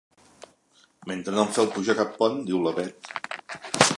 Mentre 1.11 1.35
no 1.35 1.43
em 1.43 1.51
feu 1.59 1.69
pujar 1.77 1.95
a 1.97 2.01
cap 2.01 2.17
pont! 2.23 2.41
—diu 2.47 2.65
la 2.65 2.75
Bet. 2.79 3.13